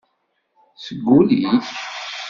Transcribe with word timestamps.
Seg 0.83 1.03
ul-ik? 1.17 1.67